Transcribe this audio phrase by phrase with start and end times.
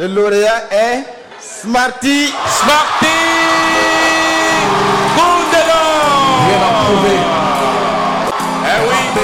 [0.00, 1.04] Le lauréat est
[1.38, 2.32] Smarty.
[2.48, 3.06] Smarty
[6.86, 7.18] prouver.
[8.64, 9.22] Eh oui.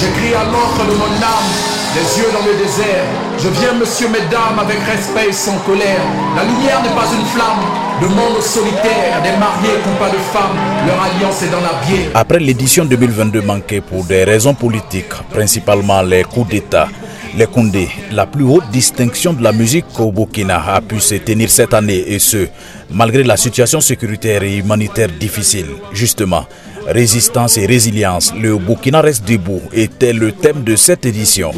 [0.00, 1.50] J'écris à l'encre de mon âme,
[1.94, 3.04] les yeux dans le désert.
[3.38, 6.00] Je viens, monsieur, mesdames, avec respect et sans colère.
[6.34, 7.60] La lumière n'est pas une flamme.
[8.00, 10.56] Le monde solitaire, des mariés qui n'ont pas de femmes.
[10.86, 12.10] Leur alliance est dans la bière.
[12.14, 16.88] Après l'édition 2022 manquée pour des raisons politiques, principalement les coups d'État,
[17.36, 21.50] les Koundé, la plus haute distinction de la musique au Burkina a pu se tenir
[21.50, 22.48] cette année et ce,
[22.90, 25.66] malgré la situation sécuritaire et humanitaire difficile.
[25.92, 26.46] Justement,
[26.86, 31.52] résistance et résilience, le Burkina reste debout était le thème de cette édition.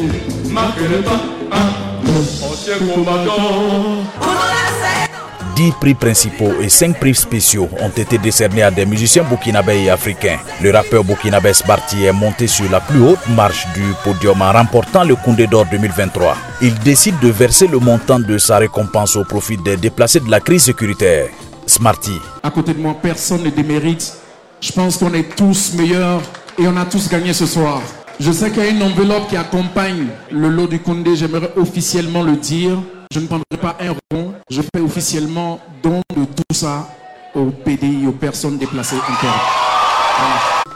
[5.55, 9.89] Dix prix principaux et cinq prix spéciaux ont été décernés à des musiciens burkinabés et
[9.89, 10.37] africains.
[10.61, 15.05] Le rappeur burkinabé Sbarti est monté sur la plus haute marche du podium en remportant
[15.05, 16.35] le Koundé d'or 2023.
[16.61, 20.41] Il décide de verser le montant de sa récompense au profit des déplacés de la
[20.41, 21.29] crise sécuritaire.
[21.65, 22.19] Smarty.
[22.43, 24.13] À côté de moi, personne ne démérite.
[24.59, 26.21] Je pense qu'on est tous meilleurs
[26.59, 27.81] et on a tous gagné ce soir.
[28.19, 31.15] Je sais qu'il y a une enveloppe qui accompagne le lot du Condé.
[31.15, 32.77] J'aimerais officiellement le dire.
[33.15, 34.33] Je ne prendrai pas un rond.
[34.49, 36.85] Je fais officiellement don de tout ça
[37.33, 39.39] au PDI, aux personnes déplacées internes.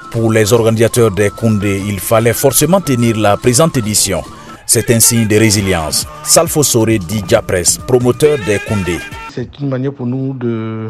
[0.09, 4.22] Pour les organisateurs des Koundé, il fallait forcément tenir la présente édition.
[4.66, 6.08] C'est un signe de résilience.
[6.23, 9.00] Salfo Sore dit Diapres, promoteur des Koundé.
[9.30, 10.88] C'est une manière pour nous de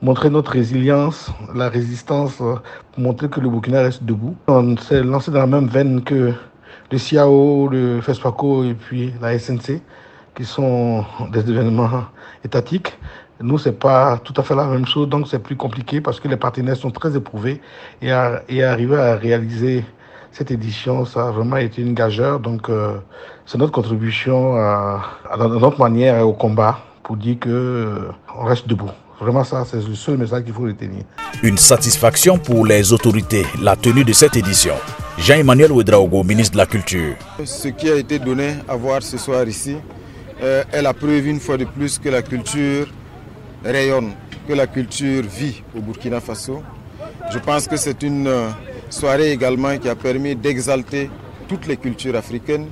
[0.00, 2.54] montrer notre résilience, la résistance, euh,
[2.92, 4.36] pour montrer que le Burkina reste debout.
[4.46, 6.32] On s'est lancé dans la même veine que
[6.92, 9.80] le CIAO, le FESPACO et puis la SNC,
[10.38, 12.04] qui sont des événements
[12.44, 12.96] étatiques.
[13.40, 16.28] Nous, c'est pas tout à fait la même chose, donc c'est plus compliqué parce que
[16.28, 17.60] les partenaires sont très éprouvés
[18.00, 19.84] et, à, et arriver à réaliser
[20.30, 22.38] cette édition, ça a vraiment été une gageure.
[22.38, 22.98] Donc, euh,
[23.46, 25.02] c'est notre contribution à,
[25.36, 28.90] notre manière au combat pour dire que euh, on reste debout.
[29.20, 31.02] Vraiment, ça, c'est le seul message qu'il faut retenir.
[31.42, 34.74] Une satisfaction pour les autorités, la tenue de cette édition.
[35.18, 37.16] Jean-Emmanuel Ouedraogo, ministre de la Culture.
[37.44, 39.78] Ce qui a été donné à voir ce soir ici
[40.42, 42.86] euh, est la preuve une fois de plus que la culture
[43.64, 44.12] rayonne,
[44.46, 46.62] que la culture vit au Burkina Faso.
[47.32, 48.48] Je pense que c'est une euh,
[48.90, 51.10] soirée également qui a permis d'exalter
[51.48, 52.68] toutes les cultures africaines,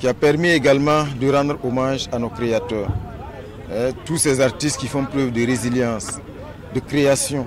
[0.00, 2.88] qui a permis également de rendre hommage à nos créateurs.
[3.70, 6.18] Euh, tous ces artistes qui font preuve de résilience,
[6.74, 7.46] de création.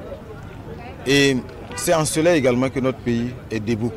[1.06, 1.38] Et
[1.76, 3.92] c'est en cela également que notre pays est debout.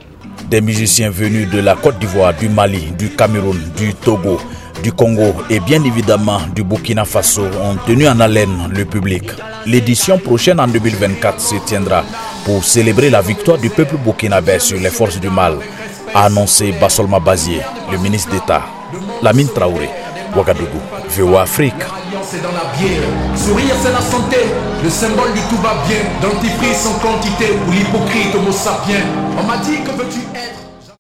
[0.49, 4.39] Des musiciens venus de la Côte d'Ivoire, du Mali, du Cameroun, du Togo,
[4.83, 9.25] du Congo et bien évidemment du Burkina Faso ont tenu en haleine le public.
[9.67, 12.05] L'édition prochaine en 2024 se tiendra
[12.45, 15.57] pour célébrer la victoire du peuple burkinabé sur les forces du mal,
[16.15, 17.61] a annoncé Basolma Bazier,
[17.91, 18.63] le ministre d'État.
[19.23, 19.89] Lamine Traoré,
[20.35, 20.81] Ouagadougou,
[21.11, 21.75] VOA Afrique.
[22.23, 23.03] C'est dans la bière.
[23.37, 24.37] Sourire, c'est la santé.
[24.83, 25.99] Le symbole du tout va bien.
[26.23, 27.47] En quantité.
[27.67, 28.35] Ou l'hypocrite.
[28.37, 30.40] On m'a dit que veux-tu